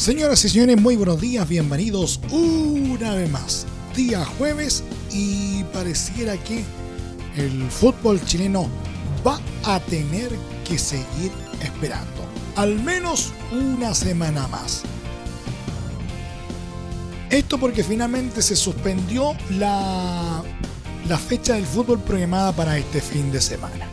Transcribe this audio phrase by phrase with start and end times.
[0.00, 3.66] Señoras y señores, muy buenos días, bienvenidos una vez más.
[3.94, 4.82] Día jueves
[5.12, 6.64] y pareciera que
[7.36, 8.66] el fútbol chileno
[9.26, 10.30] va a tener
[10.66, 11.30] que seguir
[11.62, 12.24] esperando.
[12.56, 14.84] Al menos una semana más.
[17.28, 20.42] Esto porque finalmente se suspendió la,
[21.10, 23.86] la fecha del fútbol programada para este fin de semana.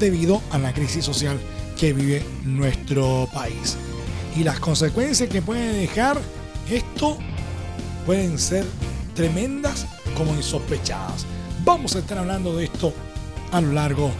[0.00, 1.38] Debido a la crisis social
[1.78, 3.76] que vive nuestro país
[4.36, 6.20] y las consecuencias que puede dejar
[6.70, 7.18] esto
[8.06, 8.64] pueden ser
[9.14, 11.26] tremendas como insospechadas.
[11.64, 12.92] Vamos a estar hablando de esto
[13.52, 14.10] a lo largo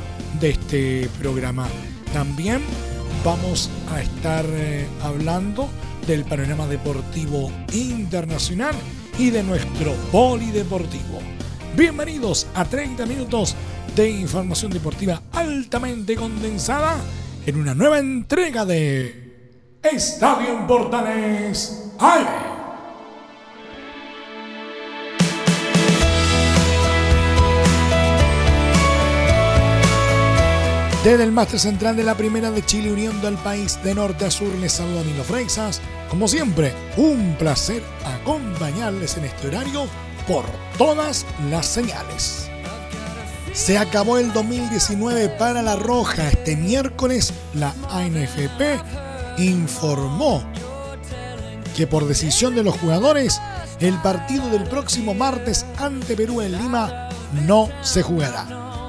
[0.40, 1.68] de este programa.
[2.12, 2.62] También
[3.24, 5.68] vamos a estar eh, hablando
[6.06, 8.74] del panorama deportivo internacional
[9.18, 11.20] y de nuestro polideportivo.
[11.76, 13.56] Bienvenidos a 30 minutos
[13.96, 16.96] de información deportiva altamente condensada
[17.46, 19.23] en una nueva entrega de
[19.84, 22.30] Estadio en Portales Aire.
[31.04, 34.30] Desde el máster central de la Primera de Chile uniendo al país de norte a
[34.30, 35.82] sur les saluda Milo Freixas.
[36.08, 37.82] Como siempre, un placer
[38.22, 39.86] acompañarles en este horario
[40.26, 40.46] por
[40.78, 42.48] todas las señales.
[43.52, 46.30] Se acabó el 2019 para La Roja.
[46.30, 50.42] Este miércoles la ANFP informó
[51.76, 53.40] que por decisión de los jugadores,
[53.80, 57.08] el partido del próximo martes ante Perú en Lima
[57.46, 58.46] no se jugará.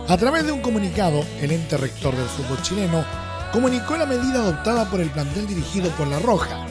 [0.07, 3.03] A través de un comunicado, el ente rector del fútbol chileno
[3.51, 6.67] comunicó la medida adoptada por el plantel dirigido por La Roja,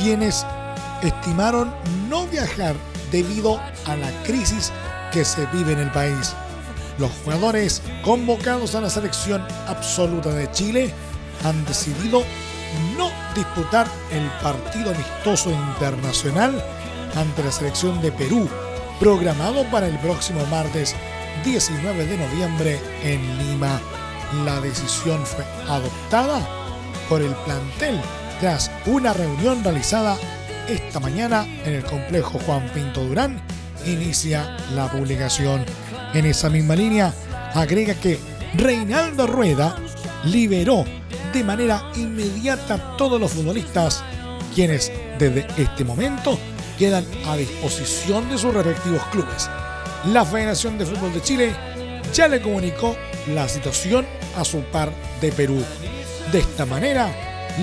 [0.00, 0.46] quienes
[1.02, 1.74] estimaron
[2.08, 2.76] no viajar
[3.10, 4.70] debido a la crisis
[5.12, 6.34] que se vive en el país.
[6.98, 10.92] Los jugadores convocados a la selección absoluta de Chile
[11.44, 12.22] han decidido
[12.96, 13.07] no
[13.38, 16.62] disputar el partido amistoso internacional
[17.14, 18.48] ante la selección de Perú,
[18.98, 20.94] programado para el próximo martes
[21.44, 23.80] 19 de noviembre en Lima.
[24.44, 26.46] La decisión fue adoptada
[27.08, 28.00] por el plantel
[28.40, 30.16] tras una reunión realizada
[30.68, 33.40] esta mañana en el complejo Juan Pinto Durán.
[33.86, 35.64] Inicia la publicación.
[36.12, 37.14] En esa misma línea
[37.54, 38.18] agrega que
[38.54, 39.76] Reinaldo Rueda
[40.24, 40.84] liberó
[41.32, 44.02] de manera inmediata todos los futbolistas,
[44.54, 46.38] quienes desde este momento
[46.78, 49.50] quedan a disposición de sus respectivos clubes.
[50.06, 51.52] La Federación de Fútbol de Chile
[52.14, 52.96] ya le comunicó
[53.34, 54.06] la situación
[54.36, 54.90] a su par
[55.20, 55.62] de Perú.
[56.32, 57.10] De esta manera,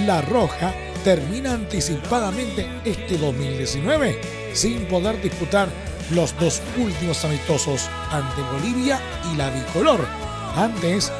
[0.05, 4.19] La Roja termina anticipadamente este 2019
[4.53, 5.69] sin poder disputar
[6.11, 8.99] los dos últimos amistosos ante Bolivia
[9.31, 10.05] y la bicolor.
[10.55, 11.11] Antes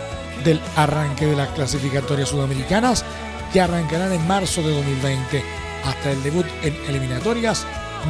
[0.44, 3.06] del arranque de las clasificatorias sudamericanas
[3.54, 5.44] que arrancarán en marzo de 2020.
[5.86, 7.66] Hasta el debut en eliminatorias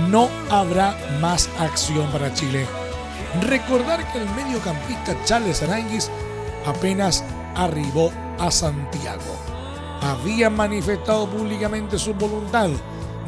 [0.09, 2.65] no habrá más acción para Chile.
[3.41, 6.09] Recordar que el mediocampista Charles Aranguis
[6.65, 7.23] apenas
[7.55, 9.37] arribó a Santiago.
[10.01, 12.69] Había manifestado públicamente su voluntad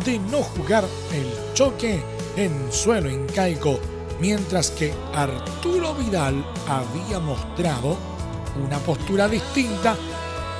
[0.05, 2.01] de no jugar el choque
[2.35, 3.79] en suelo incaico,
[4.19, 7.97] mientras que Arturo Vidal había mostrado
[8.63, 9.95] una postura distinta,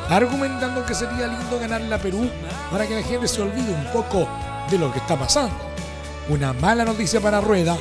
[0.09, 2.29] argumentando que sería lindo ganar la Perú
[2.71, 4.27] para que la gente se olvide un poco
[4.69, 5.55] de lo que está pasando.
[6.29, 7.77] Una mala noticia para Rueda,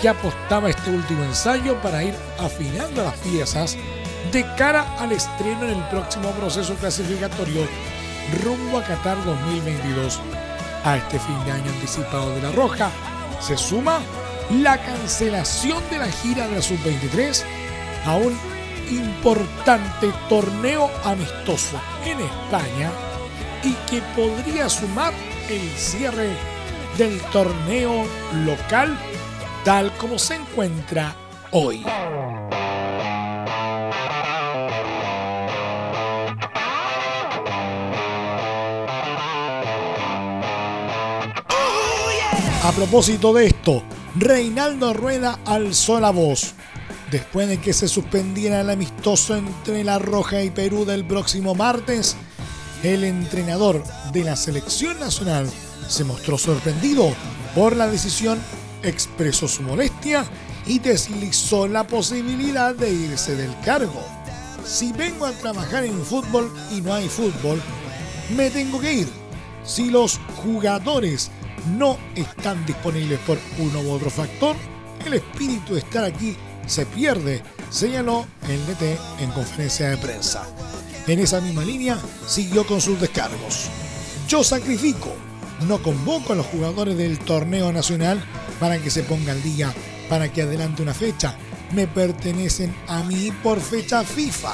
[0.00, 3.76] que apostaba este último ensayo para ir afinando las piezas
[4.32, 7.66] de cara al estreno en el próximo proceso clasificatorio
[8.42, 10.20] rumbo a Qatar 2022.
[10.84, 12.90] A este fin de año anticipado de La Roja
[13.40, 14.00] se suma
[14.50, 17.42] la cancelación de la gira de la Sub-23
[18.06, 18.38] a un
[18.90, 22.90] importante torneo amistoso en España
[23.62, 25.12] y que podría sumar
[25.48, 26.30] el cierre
[26.98, 28.04] del torneo
[28.44, 28.96] local
[29.64, 31.14] tal como se encuentra
[31.50, 31.84] hoy.
[42.62, 43.82] A propósito de esto,
[44.16, 46.54] Reinaldo Rueda alzó la voz
[47.10, 52.16] Después de que se suspendiera el amistoso entre La Roja y Perú del próximo martes,
[52.84, 55.50] el entrenador de la selección nacional
[55.88, 57.12] se mostró sorprendido
[57.54, 58.38] por la decisión,
[58.84, 60.24] expresó su molestia
[60.66, 64.04] y deslizó la posibilidad de irse del cargo.
[64.64, 67.60] Si vengo a trabajar en fútbol y no hay fútbol,
[68.36, 69.08] me tengo que ir.
[69.64, 71.32] Si los jugadores
[71.76, 74.54] no están disponibles por uno u otro factor,
[75.04, 76.36] el espíritu de estar aquí
[76.66, 80.46] se pierde, señaló el DT en conferencia de prensa.
[81.06, 83.68] En esa misma línea siguió con sus descargos.
[84.28, 85.12] Yo sacrifico,
[85.66, 88.22] no convoco a los jugadores del torneo nacional
[88.60, 89.74] para que se ponga al día,
[90.08, 91.36] para que adelante una fecha.
[91.72, 94.52] Me pertenecen a mí por fecha FIFA.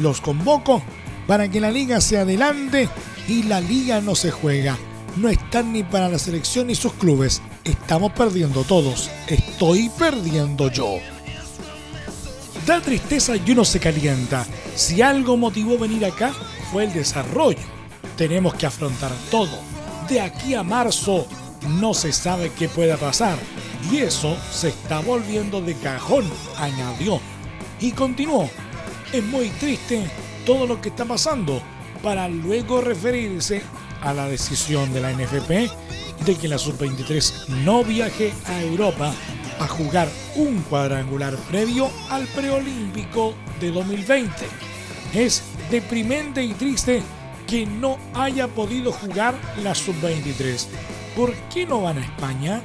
[0.00, 0.82] Los convoco
[1.26, 2.88] para que la liga se adelante
[3.28, 4.76] y la liga no se juega.
[5.16, 7.42] No están ni para la selección ni sus clubes.
[7.64, 9.08] Estamos perdiendo todos.
[9.28, 10.96] Estoy perdiendo yo.
[12.66, 14.44] Da tristeza y uno se calienta.
[14.74, 16.32] Si algo motivó venir acá
[16.72, 17.60] fue el desarrollo.
[18.16, 19.60] Tenemos que afrontar todo.
[20.08, 21.28] De aquí a marzo
[21.78, 23.38] no se sabe qué pueda pasar.
[23.92, 27.20] Y eso se está volviendo de cajón, añadió.
[27.78, 28.50] Y continuó.
[29.12, 30.10] Es muy triste
[30.44, 31.62] todo lo que está pasando
[32.02, 33.62] para luego referirse
[34.02, 35.70] a la decisión de la NFP
[36.24, 39.12] de que la sub-23 no viaje a Europa
[39.58, 44.46] a jugar un cuadrangular previo al preolímpico de 2020.
[45.14, 47.02] Es deprimente y triste
[47.46, 50.66] que no haya podido jugar la sub-23.
[51.16, 52.62] ¿Por qué no van a España?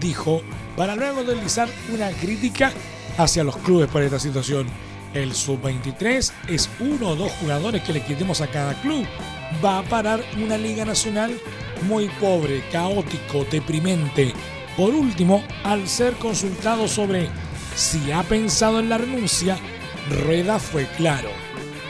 [0.00, 0.42] Dijo,
[0.76, 2.72] para luego deslizar una crítica
[3.18, 4.66] hacia los clubes por esta situación.
[5.14, 9.06] El sub-23 es uno o dos jugadores que le quitemos a cada club.
[9.64, 11.38] Va a parar una liga nacional
[11.82, 14.32] muy pobre, caótico, deprimente.
[14.76, 17.28] Por último, al ser consultado sobre
[17.76, 19.56] si ha pensado en la renuncia,
[20.24, 21.30] Rueda fue claro.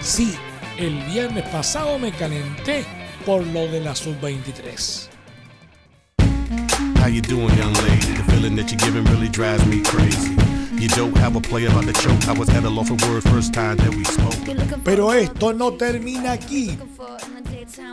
[0.01, 0.35] Sí,
[0.77, 2.85] el viernes pasado me calenté
[3.25, 5.09] por lo de la sub-23.
[7.01, 8.15] How you doing, young lady?
[8.17, 10.34] The feeling that you're giving really drives me crazy.
[14.85, 16.79] Pero esto no termina aquí.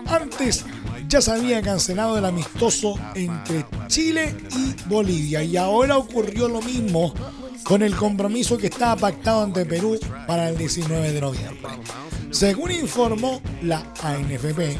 [0.06, 0.66] Antes
[1.08, 7.14] ya se había cancelado el amistoso entre Chile y Bolivia y ahora ocurrió lo mismo
[7.64, 11.70] con el compromiso que estaba pactado ante Perú para el 19 de noviembre.
[12.32, 14.78] Según informó la ANFP,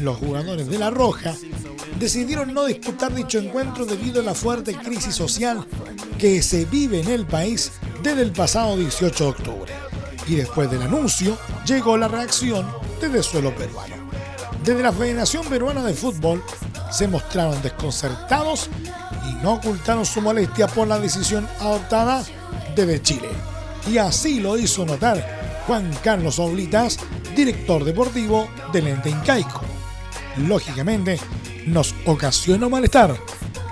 [0.00, 1.32] los jugadores de La Roja
[1.98, 5.64] decidieron no disputar dicho encuentro debido a la fuerte crisis social
[6.18, 7.70] que se vive en el país
[8.02, 9.72] desde el pasado 18 de octubre.
[10.26, 12.66] Y después del anuncio llegó la reacción
[13.00, 13.94] desde suelo peruano.
[14.64, 16.42] Desde la Federación Peruana de Fútbol
[16.90, 18.68] se mostraron desconcertados
[19.30, 22.24] y no ocultaron su molestia por la decisión adoptada
[22.74, 23.28] desde Chile.
[23.88, 26.98] Y así lo hizo notar Juan Carlos Oblitas,
[27.36, 29.60] director deportivo del ente incaico.
[30.38, 31.20] Lógicamente,
[31.66, 33.14] nos ocasiona malestar.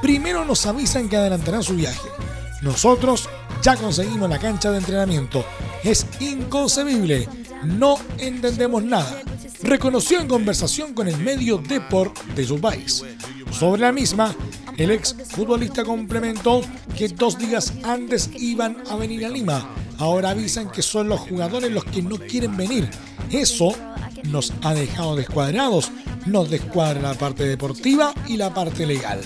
[0.02, 2.06] Primero nos avisan que adelantarán su viaje.
[2.60, 3.31] Nosotros
[3.62, 5.43] ya conseguimos la cancha de entrenamiento.
[5.82, 7.31] Es inconcebible.
[7.64, 9.22] No entendemos nada.
[9.62, 13.04] Reconoció en conversación con el medio Deport de su país.
[13.50, 14.34] Sobre la misma,
[14.76, 16.60] el ex futbolista complementó
[16.94, 19.66] que dos días antes iban a venir a Lima.
[19.98, 22.88] Ahora avisan que son los jugadores los que no quieren venir.
[23.31, 23.75] Eso
[24.25, 25.90] nos ha dejado descuadrados
[26.26, 29.21] nos descuadra la parte deportiva y la parte legal.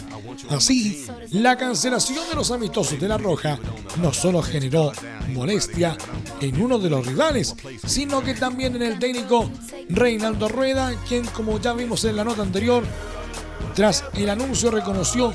[0.48, 3.58] Así, la cancelación de los amistosos de La Roja
[4.00, 4.92] no solo generó
[5.32, 5.96] molestia
[6.40, 7.54] en uno de los rivales,
[7.86, 9.50] sino que también en el técnico
[9.88, 12.84] Reinaldo Rueda, quien como ya vimos en la nota anterior,
[13.74, 15.34] tras el anuncio reconoció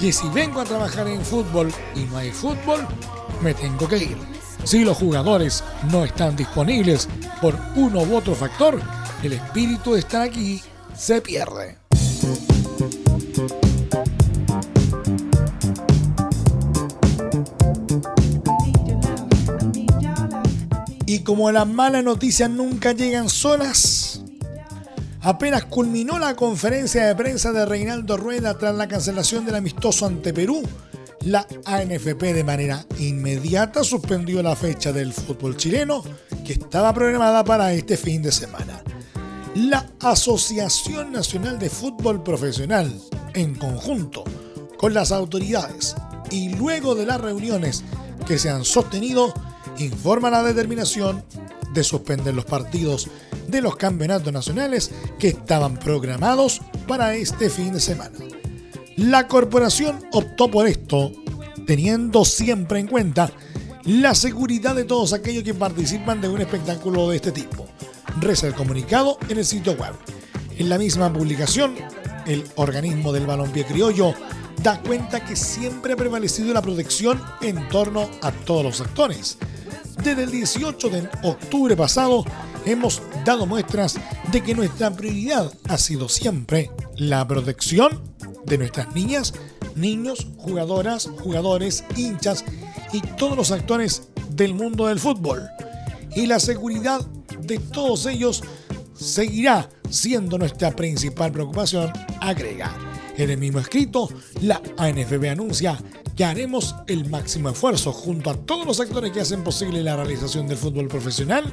[0.00, 2.86] que si vengo a trabajar en fútbol y no hay fútbol,
[3.42, 4.35] me tengo que ir.
[4.66, 7.08] Si los jugadores no están disponibles
[7.40, 8.82] por uno u otro factor,
[9.22, 10.60] el espíritu de estar aquí
[10.92, 11.78] se pierde.
[21.06, 24.20] Y como las malas noticias nunca llegan solas,
[25.20, 30.34] apenas culminó la conferencia de prensa de Reinaldo Rueda tras la cancelación del amistoso ante
[30.34, 30.64] Perú,
[31.26, 36.04] la ANFP de manera inmediata suspendió la fecha del fútbol chileno
[36.44, 38.82] que estaba programada para este fin de semana
[39.56, 42.92] la Asociación Nacional de Fútbol Profesional,
[43.32, 44.22] en conjunto
[44.76, 45.96] con las autoridades
[46.30, 47.82] y luego de las reuniones
[48.26, 49.32] que se han sostenido,
[49.78, 51.24] informa la determinación
[51.72, 53.08] de suspender los partidos
[53.48, 58.18] de los campeonatos nacionales que estaban programados para este fin de semana.
[58.96, 61.12] La corporación optó por esto,
[61.66, 63.30] teniendo siempre en cuenta
[63.84, 67.66] la seguridad de todos aquellos que participan de un espectáculo de este tipo
[68.20, 69.92] reza el comunicado en el sitio web.
[70.58, 71.74] En la misma publicación,
[72.26, 74.14] el organismo del balompié criollo
[74.62, 79.38] da cuenta que siempre ha prevalecido la protección en torno a todos los actores.
[80.02, 82.24] Desde el 18 de octubre pasado
[82.66, 83.98] hemos dado muestras
[84.30, 88.02] de que nuestra prioridad ha sido siempre la protección
[88.44, 89.32] de nuestras niñas,
[89.74, 92.44] niños, jugadoras, jugadores, hinchas
[92.92, 95.48] y todos los actores del mundo del fútbol.
[96.14, 97.00] Y la seguridad
[97.40, 98.42] de todos ellos
[98.94, 102.74] seguirá siendo nuestra principal preocupación, agrega.
[103.16, 104.08] En el mismo escrito,
[104.42, 105.78] la ANFB anuncia
[106.16, 110.48] que haremos el máximo esfuerzo junto a todos los actores que hacen posible la realización
[110.48, 111.44] del fútbol profesional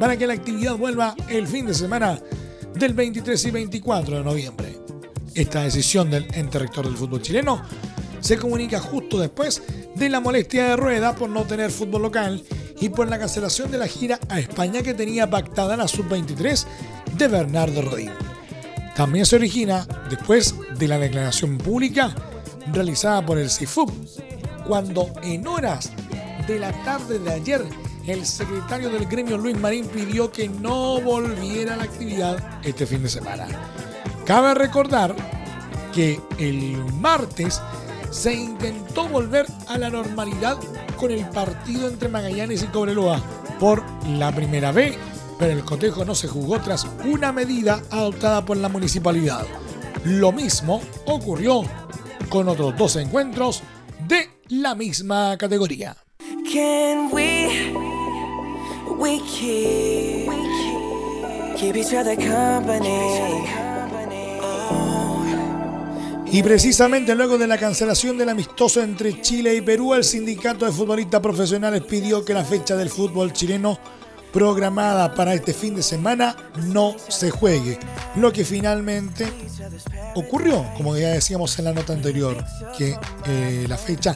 [0.00, 2.18] para que la actividad vuelva el fin de semana
[2.74, 4.78] del 23 y 24 de noviembre.
[5.34, 7.62] Esta decisión del ente rector del fútbol chileno
[8.20, 9.62] se comunica justo después
[9.94, 12.42] de la molestia de Rueda por no tener fútbol local
[12.80, 16.64] y por la cancelación de la gira a España que tenía pactada la sub-23
[17.18, 18.10] de Bernardo Rodín.
[18.96, 22.14] También se origina después de la declaración pública
[22.72, 23.92] realizada por el CIFUB,
[24.66, 25.90] cuando en horas
[26.46, 27.62] de la tarde de ayer
[28.06, 33.02] el secretario del gremio Luis Marín pidió que no volviera a la actividad este fin
[33.02, 33.46] de semana.
[34.24, 35.14] Cabe recordar
[35.92, 37.60] que el martes
[38.10, 40.58] se intentó volver a la normalidad
[40.96, 43.20] con el partido entre Magallanes y Cobreloa
[43.58, 44.96] por la primera vez,
[45.38, 49.46] pero el cotejo no se jugó tras una medida adoptada por la municipalidad.
[50.04, 51.62] Lo mismo ocurrió
[52.28, 53.62] con otros dos encuentros
[54.06, 55.96] de la misma categoría.
[66.32, 70.72] Y precisamente luego de la cancelación del amistoso entre Chile y Perú, el sindicato de
[70.72, 73.78] futbolistas profesionales pidió que la fecha del fútbol chileno
[74.32, 77.78] programada para este fin de semana no se juegue.
[78.16, 79.26] Lo que finalmente
[80.14, 82.36] ocurrió, como ya decíamos en la nota anterior,
[82.76, 84.14] que eh, la fecha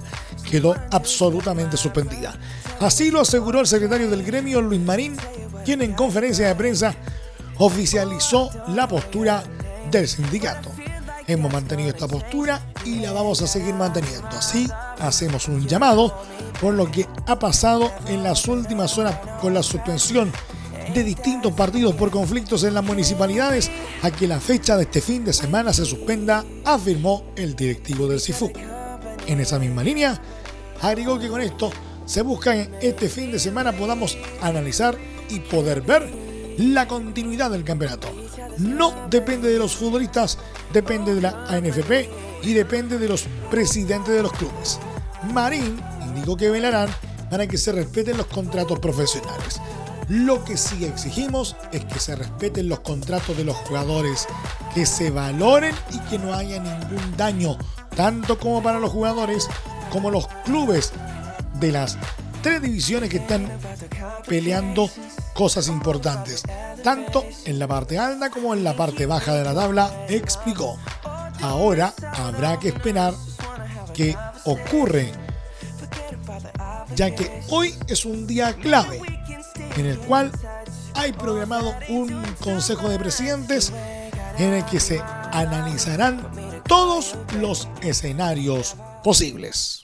[0.50, 2.38] quedó absolutamente suspendida.
[2.81, 5.16] Así lo aseguró el secretario del gremio, Luis Marín,
[5.64, 6.95] quien en conferencia de prensa
[7.59, 9.43] oficializó la postura
[9.90, 10.71] del sindicato.
[11.26, 14.28] Hemos mantenido esta postura y la vamos a seguir manteniendo.
[14.28, 14.69] Así
[15.00, 16.23] hacemos un llamado
[16.61, 20.31] por lo que ha pasado en las últimas horas con la suspensión
[20.93, 23.71] de distintos partidos por conflictos en las municipalidades
[24.02, 28.21] a que la fecha de este fin de semana se suspenda, afirmó el directivo del
[28.21, 28.52] CIFU.
[29.26, 30.21] En esa misma línea,
[30.83, 31.71] agregó que con esto
[32.06, 34.96] se busca en este fin de semana podamos analizar
[35.28, 36.11] y poder ver
[36.58, 38.08] la continuidad del campeonato.
[38.58, 40.38] No depende de los futbolistas,
[40.73, 42.08] depende de la ANFP
[42.42, 44.78] y depende de los presidentes de los clubes.
[45.32, 46.88] Marín indicó que velarán
[47.30, 49.61] para que se respeten los contratos profesionales.
[50.08, 54.26] Lo que sí exigimos es que se respeten los contratos de los jugadores,
[54.75, 57.56] que se valoren y que no haya ningún daño,
[57.96, 59.49] tanto como para los jugadores
[59.90, 60.92] como los clubes
[61.64, 61.97] de las
[62.42, 63.50] tres divisiones que están
[64.28, 64.90] peleando
[65.33, 66.42] cosas importantes,
[66.83, 70.78] tanto en la parte alta como en la parte baja de la tabla, explicó.
[71.40, 73.14] Ahora habrá que esperar
[73.94, 75.11] qué ocurre,
[76.94, 79.00] ya que hoy es un día clave
[79.76, 80.30] en el cual
[80.94, 83.73] hay programado un consejo de presidentes
[84.38, 85.00] en el que se
[85.33, 89.84] analizarán todos los escenarios posibles.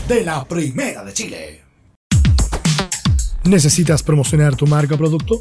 [0.11, 1.61] de la Primera de Chile.
[3.45, 5.39] ¿Necesitas promocionar tu marca o producto?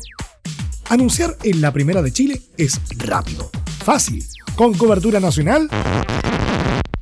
[0.89, 3.51] Anunciar en la Primera de Chile es rápido,
[3.85, 4.25] fácil,
[4.55, 5.69] con cobertura nacional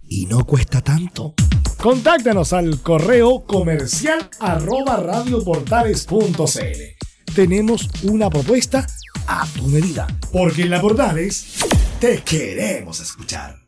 [0.03, 1.35] y no cuesta tanto.
[1.77, 7.35] Contáctanos al correo comercial arroba radioportales.cl.
[7.35, 8.87] Tenemos una propuesta
[9.27, 11.59] a tu medida, porque en la Portales
[12.01, 13.68] Te queremos escuchar.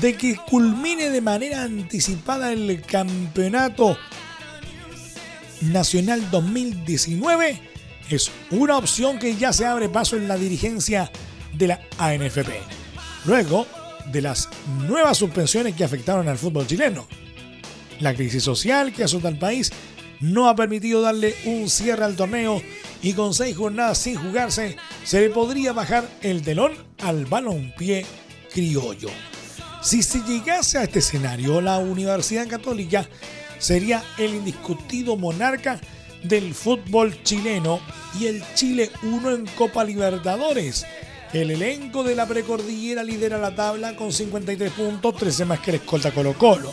[0.00, 3.96] de que culmine de manera anticipada el campeonato
[5.60, 7.60] nacional 2019
[8.10, 11.10] es una opción que ya se abre paso en la dirigencia
[11.54, 12.50] de la ANFP.
[13.24, 13.66] Luego
[14.12, 14.48] de las
[14.86, 17.06] nuevas suspensiones que afectaron al fútbol chileno.
[18.00, 19.72] La crisis social que azota al país
[20.20, 22.62] no ha permitido darle un cierre al torneo
[23.02, 26.72] y con seis jornadas sin jugarse se le podría bajar el telón
[27.02, 28.04] al balonpié
[28.52, 29.10] criollo.
[29.84, 33.06] Si se llegase a este escenario, la Universidad Católica
[33.58, 35.78] sería el indiscutido monarca
[36.22, 37.80] del fútbol chileno
[38.18, 40.86] y el Chile 1 en Copa Libertadores.
[41.34, 45.76] El elenco de la precordillera lidera la tabla con 53 puntos, 13 más que el
[45.76, 46.72] escolta Colo Colo.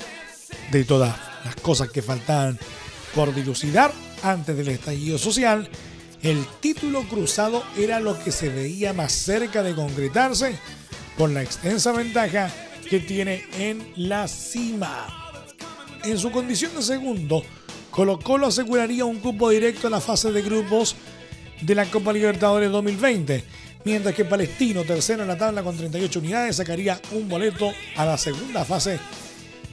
[0.72, 1.13] De todas
[1.44, 2.58] las cosas que faltaban
[3.13, 3.91] por dilucidar
[4.24, 5.70] antes del estallido social,
[6.24, 10.58] el título cruzado era lo que se veía más cerca de concretarse
[11.18, 12.50] por la extensa ventaja
[12.91, 15.07] que tiene en la cima.
[16.03, 17.41] En su condición de segundo,
[17.89, 20.98] Colo Colo aseguraría un cupo directo a la fase de grupos
[21.62, 23.45] de la Copa Libertadores 2020,
[23.86, 28.17] mientras que Palestino, tercero en la tabla con 38 unidades, sacaría un boleto a la
[28.17, 29.00] segunda fase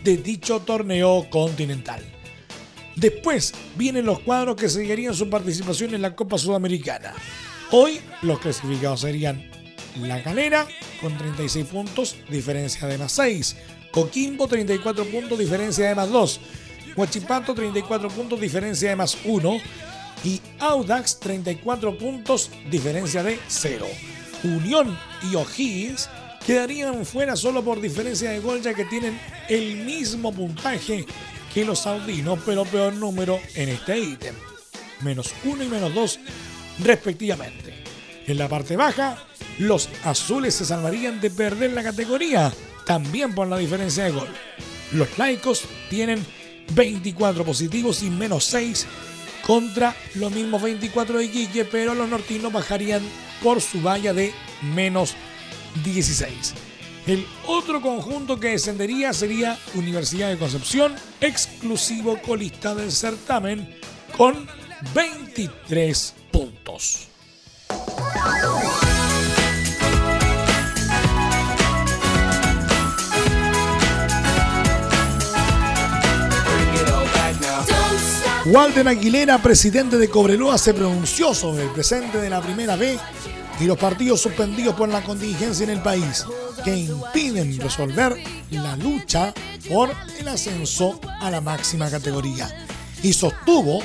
[0.04, 2.00] de dicho torneo continental.
[2.94, 7.14] Después vienen los cuadros que seguirían su participación en la Copa Sudamericana.
[7.72, 9.57] Hoy los clasificados serían
[9.96, 10.66] la Calera
[11.00, 13.56] con 36 puntos, diferencia de más 6.
[13.90, 16.40] Coquimbo 34 puntos, diferencia de más 2.
[16.96, 19.58] Huachipato 34 puntos, diferencia de más 1.
[20.24, 23.86] Y Audax 34 puntos, diferencia de 0.
[24.44, 24.98] Unión
[25.30, 26.08] y O'Higgins
[26.46, 31.04] quedarían fuera solo por diferencia de gol ya que tienen el mismo puntaje
[31.52, 34.34] que los saudinos, pero peor número en este ítem.
[35.00, 36.20] Menos 1 y menos 2
[36.80, 37.77] respectivamente.
[38.28, 39.16] En la parte baja,
[39.58, 42.52] los azules se salvarían de perder la categoría,
[42.84, 44.28] también por la diferencia de gol.
[44.92, 46.24] Los laicos tienen
[46.74, 48.86] 24 positivos y menos 6
[49.46, 53.00] contra los mismos 24 de Iquique, pero los nortinos bajarían
[53.42, 54.34] por su valla de
[54.74, 55.14] menos
[55.82, 56.52] 16.
[57.06, 63.74] El otro conjunto que descendería sería Universidad de Concepción, exclusivo colista del certamen,
[64.18, 64.46] con
[64.94, 67.08] 23 puntos.
[78.50, 82.98] Walter Aguilera, presidente de Cobreloa, se pronunció sobre el presente de la Primera B
[83.60, 86.24] y los partidos suspendidos por la contingencia en el país,
[86.64, 88.16] que impiden resolver
[88.50, 89.34] la lucha
[89.68, 92.48] por el ascenso a la máxima categoría.
[93.02, 93.80] Y sostuvo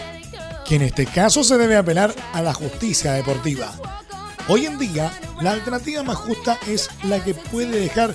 [0.66, 4.03] que en este caso se debe apelar a la justicia deportiva.
[4.50, 5.10] Hoy en día,
[5.42, 8.14] la alternativa más justa es la que puede dejar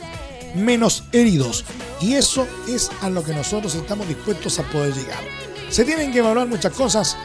[0.55, 1.65] menos heridos,
[2.03, 5.21] y eso es a lo que nosotros estamos dispuestos a poder llegar.
[5.71, 7.17] Se tienen que evaluar muchas cosas.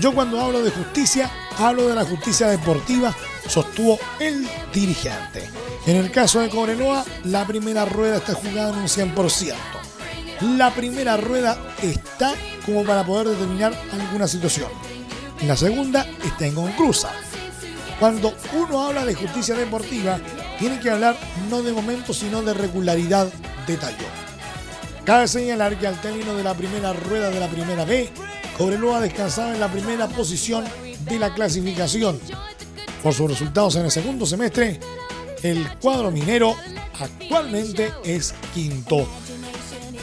[0.00, 3.14] Yo cuando hablo de justicia, hablo de la justicia deportiva,
[3.46, 5.48] sostuvo el dirigente.
[5.86, 9.54] En el caso de Cobreloa, la primera rueda está jugada en un 100%.
[10.56, 12.34] La primera rueda está
[12.66, 14.68] como para poder determinar alguna situación.
[15.46, 17.12] La segunda está inconclusa.
[18.00, 20.18] Cuando uno habla de justicia deportiva,
[20.58, 21.18] tiene que hablar
[21.50, 23.30] no de momento, sino de regularidad
[23.66, 24.06] de tallo.
[25.04, 28.08] Cabe señalar que al término de la primera rueda de la primera B,
[28.56, 30.64] Cobreloa descansaba en la primera posición
[31.00, 32.18] de la clasificación.
[33.02, 34.80] Por sus resultados en el segundo semestre,
[35.42, 36.56] el cuadro minero
[36.98, 39.06] actualmente es quinto.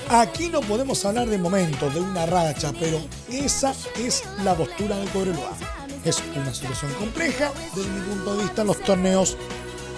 [0.10, 5.07] Aquí no podemos hablar de momento, de una racha, pero esa es la postura de
[5.07, 5.77] Cobreloa.
[6.08, 9.36] Es una situación compleja, desde mi punto de vista los torneos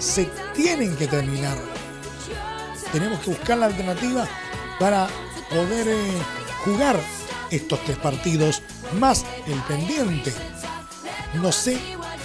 [0.00, 0.24] se
[0.56, 1.56] tienen que terminar.
[2.90, 4.26] Tenemos que buscar la alternativa
[4.80, 5.06] para
[5.48, 6.12] poder eh,
[6.64, 6.98] jugar
[7.52, 8.60] estos tres partidos,
[8.98, 10.34] más el pendiente.
[11.34, 11.78] No sé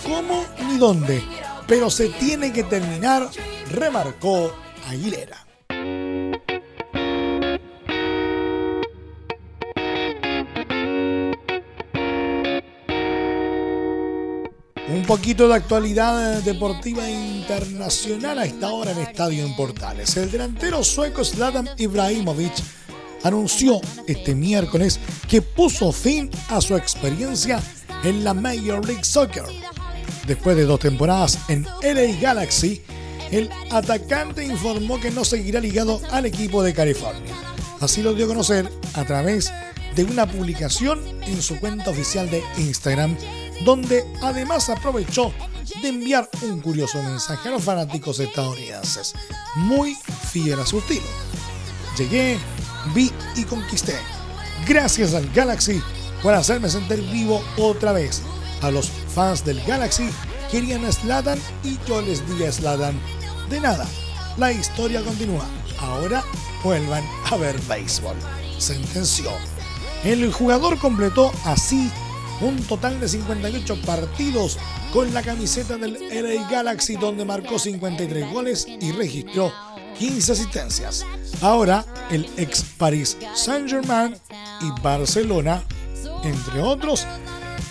[0.03, 1.23] cómo ni dónde,
[1.67, 3.29] pero se tiene que terminar,
[3.69, 4.51] remarcó
[4.89, 5.44] Aguilera.
[14.87, 20.15] Un poquito de actualidad deportiva internacional a esta hora en Estadio en Portales.
[20.15, 22.53] El delantero sueco Zlatan Ibrahimovic
[23.23, 27.59] anunció este miércoles que puso fin a su experiencia
[28.03, 29.45] en la Major League Soccer.
[30.27, 32.83] Después de dos temporadas en LA Galaxy,
[33.31, 37.33] el atacante informó que no seguirá ligado al equipo de California.
[37.81, 39.51] Así lo dio a conocer a través
[39.95, 43.17] de una publicación en su cuenta oficial de Instagram
[43.63, 45.33] donde además aprovechó
[45.81, 49.13] de enviar un curioso mensaje a los fanáticos estadounidenses,
[49.55, 49.95] muy
[50.31, 51.05] fiel a su estilo.
[51.97, 52.37] Llegué,
[52.93, 53.95] vi y conquisté.
[54.67, 55.81] Gracias al Galaxy
[56.21, 58.21] por hacerme sentir vivo otra vez.
[58.61, 60.09] A los fans del Galaxy
[60.51, 62.99] querían a Slatan y yo les di a Slatan.
[63.49, 63.87] De nada,
[64.37, 65.45] la historia continúa.
[65.79, 66.23] Ahora
[66.63, 68.15] vuelvan a ver béisbol.
[68.57, 69.31] Sentenció.
[70.03, 71.91] El jugador completó así
[72.41, 74.57] un total de 58 partidos
[74.91, 79.51] con la camiseta del LA Galaxy donde marcó 53 goles y registró
[79.97, 81.05] 15 asistencias.
[81.41, 84.15] Ahora el ex Paris Saint-Germain
[84.61, 85.63] y Barcelona,
[86.23, 87.05] entre otros,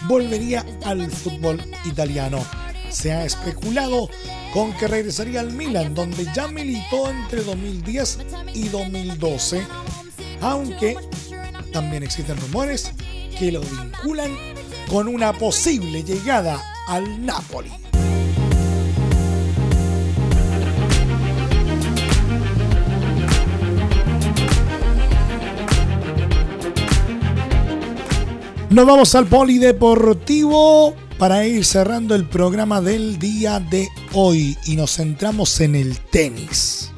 [0.09, 2.45] volvería al fútbol italiano.
[2.91, 4.09] Se ha especulado
[4.53, 8.19] con que regresaría al Milan, donde ya militó entre 2010
[8.55, 9.67] y 2012,
[10.41, 10.97] aunque
[11.73, 12.93] también existen rumores
[13.39, 14.54] que lo vinculan
[14.89, 17.71] con una posible llegada al Napoli.
[28.71, 34.97] Nos vamos al polideportivo para ir cerrando el programa del día de hoy y nos
[34.97, 36.91] centramos en el tenis.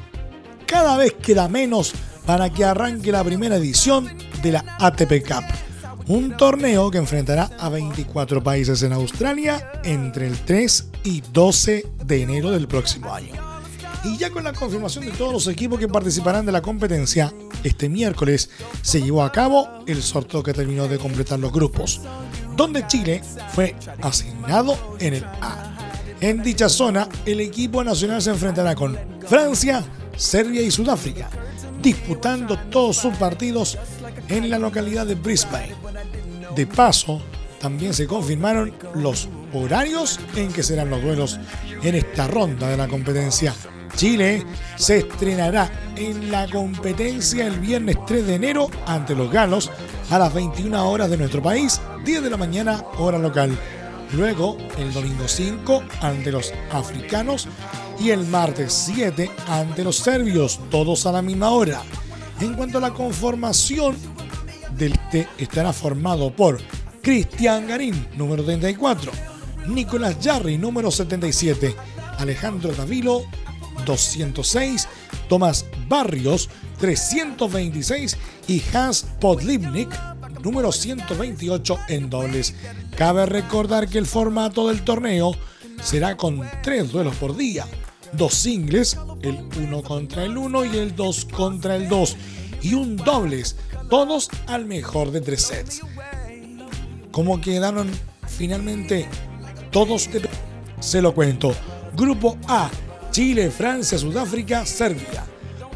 [0.65, 1.93] Cada vez queda menos
[2.25, 4.09] para que arranque la primera edición
[4.41, 5.66] de la ATP Cup
[6.07, 12.21] un torneo que enfrentará a 24 países en Australia entre el 3 y 12 de
[12.21, 13.33] enero del próximo año.
[14.03, 17.89] Y ya con la confirmación de todos los equipos que participarán de la competencia, este
[17.89, 18.49] miércoles
[18.81, 22.01] se llevó a cabo el sorteo que terminó de completar los grupos,
[22.55, 23.21] donde Chile
[23.53, 25.73] fue asignado en el A.
[26.21, 29.83] En dicha zona, el equipo nacional se enfrentará con Francia,
[30.15, 31.29] Serbia y Sudáfrica,
[31.87, 33.77] disputando todos sus partidos
[34.27, 35.73] en la localidad de Brisbane.
[36.53, 37.21] De paso,
[37.61, 41.39] también se confirmaron los horarios en que serán los duelos
[41.81, 43.53] en esta ronda de la competencia.
[43.95, 44.45] Chile
[44.75, 49.71] se estrenará en la competencia el viernes 3 de enero ante los galos
[50.09, 53.57] a las 21 horas de nuestro país, 10 de la mañana hora local.
[54.11, 57.47] Luego, el domingo 5 ante los africanos
[57.99, 61.81] y el martes 7 ante los serbios, todos a la misma hora.
[62.39, 63.95] En cuanto a la conformación
[64.77, 66.59] del T estará formado por
[67.01, 69.11] Cristian Garín, número 34,
[69.67, 71.75] Nicolás Jarry, número 77,
[72.19, 73.23] Alejandro Davilo,
[73.85, 74.87] 206,
[75.29, 79.89] Tomás Barrios, 326 y Hans Podlivnik,
[80.43, 82.55] número 128 en dobles.
[82.95, 85.35] Cabe recordar que el formato del torneo
[85.81, 87.65] será con tres duelos por día,
[88.17, 92.17] dos singles, el 1 contra el 1 y el 2 contra el 2,
[92.61, 93.55] y un dobles
[93.89, 95.81] todos al mejor de tres sets.
[97.11, 97.89] ¿Cómo quedaron
[98.27, 99.07] finalmente
[99.71, 100.09] todos?
[100.79, 101.53] Se lo cuento.
[101.95, 102.69] Grupo A,
[103.11, 105.25] Chile, Francia, Sudáfrica, Serbia.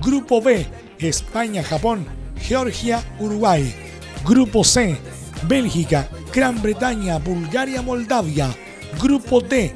[0.02, 0.66] Grupo B,
[1.00, 2.06] España, Japón,
[2.38, 3.74] Georgia, Uruguay.
[4.26, 4.98] Grupo C,
[5.48, 8.56] Bélgica, Gran Bretaña, Bulgaria, Moldavia.
[9.02, 9.74] Grupo D,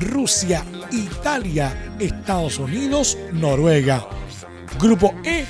[0.00, 0.64] Rusia,
[0.96, 4.06] Italia, Estados Unidos, Noruega.
[4.78, 5.46] Grupo E,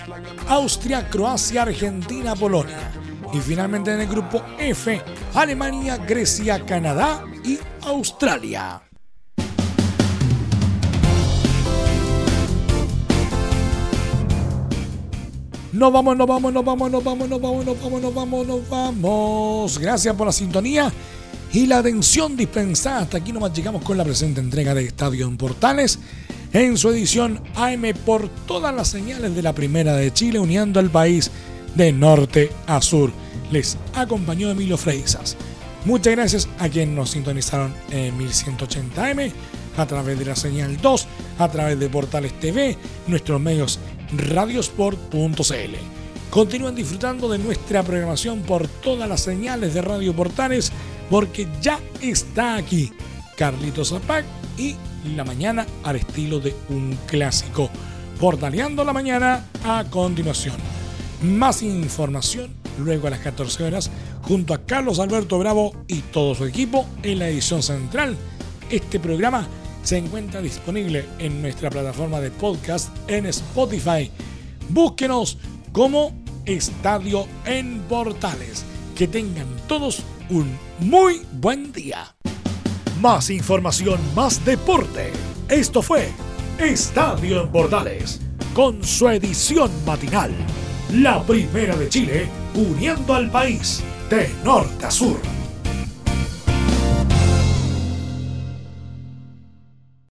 [0.49, 2.91] Austria, Croacia, Argentina, Polonia.
[3.33, 5.01] Y finalmente en el grupo F,
[5.35, 8.83] Alemania, Grecia, Canadá y Australia.
[15.73, 18.69] Nos vamos, nos vamos, nos vamos, nos vamos, nos vamos, nos vamos, nos vamos, nos
[18.71, 19.79] vamos.
[19.79, 20.91] Gracias por la sintonía
[21.57, 22.99] y la atención dispensada.
[22.99, 25.99] Hasta aquí nomás llegamos con la presente entrega de Estadio en Portales
[26.53, 30.91] en su edición AM por todas las señales de la Primera de Chile, uniendo al
[30.91, 31.31] país
[31.75, 33.11] de norte a sur.
[33.51, 35.35] Les acompañó Emilio Freixas.
[35.87, 39.33] Muchas gracias a quienes nos sintonizaron en 1180M,
[39.79, 41.07] a través de la señal 2,
[41.39, 43.79] a través de Portales TV, nuestros medios
[44.15, 45.77] radiosport.cl.
[46.29, 50.71] Continúen disfrutando de nuestra programación por todas las señales de Radio Portales,
[51.11, 52.93] porque ya está aquí
[53.37, 54.25] Carlitos Zapac
[54.57, 54.77] y
[55.15, 57.71] la mañana al estilo de un clásico.
[58.19, 60.57] Portaleando la mañana a continuación.
[61.23, 63.91] Más información luego a las 14 horas
[64.23, 68.17] junto a Carlos Alberto Bravo y todo su equipo en la edición central
[68.71, 69.47] Este programa
[69.83, 74.11] se encuentra disponible en nuestra plataforma de podcast en Spotify.
[74.69, 75.39] Búsquenos
[75.71, 76.13] como
[76.45, 78.65] Estadio en Portales.
[78.97, 82.15] Que tengan todos un muy buen día.
[83.01, 85.13] Más información, más deporte.
[85.49, 86.09] Esto fue
[86.59, 88.21] Estadio en Portales,
[88.55, 90.33] con su edición matinal.
[90.93, 95.36] La primera de Chile, uniendo al país de norte a sur.